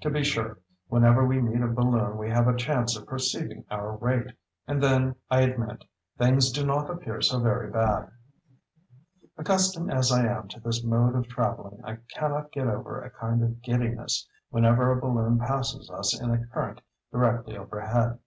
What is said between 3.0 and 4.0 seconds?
perceiving our